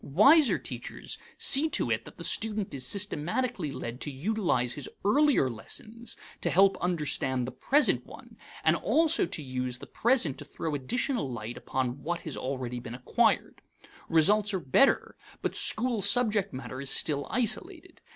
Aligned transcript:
Wiser 0.03 0.57
teachers 0.57 1.19
see 1.37 1.69
to 1.69 1.91
it 1.91 2.05
that 2.05 2.17
the 2.17 2.23
student 2.23 2.73
is 2.73 2.83
systematically 2.87 3.71
led 3.71 4.01
to 4.01 4.09
utilize 4.09 4.73
his 4.73 4.89
earlier 5.05 5.47
lessons 5.47 6.17
to 6.41 6.49
help 6.49 6.75
understand 6.81 7.45
the 7.45 7.51
present 7.51 8.03
one, 8.03 8.35
and 8.63 8.75
also 8.75 9.27
to 9.27 9.43
use 9.43 9.77
the 9.77 9.85
present 9.85 10.39
to 10.39 10.45
throw 10.45 10.73
additional 10.73 11.31
light 11.31 11.55
upon 11.55 12.01
what 12.01 12.21
has 12.21 12.35
already 12.35 12.79
been 12.79 12.95
acquired. 12.95 13.61
Results 14.09 14.55
are 14.55 14.59
better, 14.59 15.17
but 15.43 15.55
school 15.55 16.01
subject 16.01 16.51
matter 16.51 16.81
is 16.81 16.89
still 16.89 17.27
isolated. 17.29 18.01